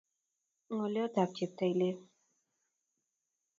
Ng'olyot 0.73 1.15
ab 1.21 1.29
cheptalel 1.37 1.97